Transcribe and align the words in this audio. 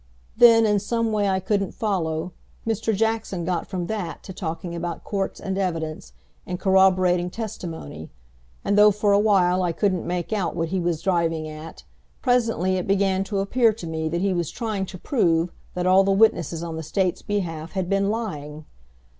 Then, 0.35 0.65
in 0.65 0.79
some 0.79 1.11
way 1.11 1.29
I 1.29 1.39
couldn't 1.39 1.75
follow, 1.75 2.33
Mr. 2.65 2.91
Jackson 2.95 3.45
got 3.45 3.67
from 3.67 3.85
that 3.85 4.23
to 4.23 4.33
talking 4.33 4.73
about 4.73 5.03
courts 5.03 5.39
and 5.39 5.59
evidence, 5.59 6.13
and 6.47 6.59
corroborating 6.59 7.29
testimony; 7.29 8.09
and 8.65 8.75
though 8.79 8.89
for 8.89 9.13
a 9.13 9.19
while 9.19 9.61
I 9.61 9.71
couldn't 9.71 10.03
make 10.07 10.33
out 10.33 10.55
what 10.55 10.69
he 10.69 10.79
was 10.79 11.03
driving 11.03 11.47
at, 11.47 11.83
presently 12.19 12.77
it 12.77 12.87
began 12.87 13.23
to 13.25 13.41
appear 13.41 13.71
to 13.73 13.85
me 13.85 14.09
that 14.09 14.21
he 14.21 14.33
was 14.33 14.49
trying 14.49 14.87
to 14.87 14.97
prove 14.97 15.51
that 15.75 15.85
all 15.85 16.03
the 16.03 16.11
witnesses 16.11 16.63
on 16.63 16.77
the 16.77 16.81
state's 16.81 17.21
behalf 17.21 17.73
had 17.73 17.87
been 17.87 18.09
lying. 18.09 18.65